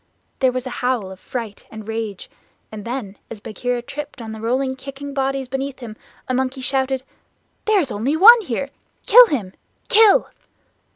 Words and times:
There 0.39 0.51
was 0.51 0.65
a 0.65 0.71
howl 0.81 1.11
of 1.11 1.19
fright 1.19 1.65
and 1.69 1.87
rage, 1.87 2.27
and 2.71 2.85
then 2.85 3.19
as 3.29 3.39
Bagheera 3.39 3.83
tripped 3.83 4.19
on 4.19 4.31
the 4.31 4.41
rolling 4.41 4.75
kicking 4.75 5.13
bodies 5.13 5.47
beneath 5.47 5.77
him, 5.77 5.95
a 6.27 6.33
monkey 6.33 6.61
shouted: 6.61 7.03
"There 7.65 7.79
is 7.79 7.91
only 7.91 8.17
one 8.17 8.41
here! 8.41 8.69
Kill 9.05 9.27
him! 9.27 9.53
Kill." 9.89 10.27